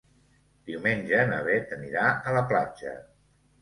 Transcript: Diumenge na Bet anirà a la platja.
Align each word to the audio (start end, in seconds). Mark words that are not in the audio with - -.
Diumenge 0.69 1.21
na 1.33 1.43
Bet 1.51 1.79
anirà 1.79 2.09
a 2.11 2.37
la 2.41 2.47
platja. 2.53 3.01